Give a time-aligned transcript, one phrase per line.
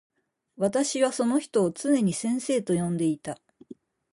[0.55, 3.39] 私はその人をつねに先生と呼んでいた。